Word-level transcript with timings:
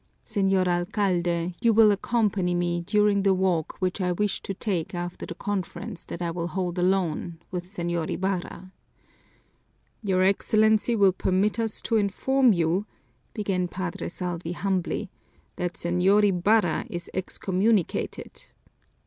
Señor 0.25 0.67
Alcalde, 0.67 1.53
you 1.61 1.73
will 1.73 1.91
accompany 1.91 2.55
me 2.55 2.81
during 2.81 3.21
the 3.21 3.35
walk 3.35 3.75
which 3.77 4.01
I 4.01 4.11
wish 4.13 4.41
to 4.41 4.51
take 4.55 4.95
after 4.95 5.27
the 5.27 5.35
conference 5.35 6.05
that 6.05 6.23
I 6.23 6.31
will 6.31 6.47
hold 6.47 6.79
alone 6.79 7.37
with 7.51 7.65
Señor 7.65 8.09
Ibarra." 8.09 8.71
"Your 10.01 10.23
Excellency 10.23 10.95
will 10.95 11.11
permit 11.11 11.59
us 11.59 11.81
to 11.83 11.97
inform 11.97 12.51
you," 12.51 12.87
began 13.35 13.67
Padre 13.67 14.09
Salvi 14.09 14.53
humbly, 14.53 15.11
"that 15.57 15.73
Señor 15.75 16.27
Ibarra 16.27 16.83
is 16.89 17.07
excommunicated." 17.13 18.45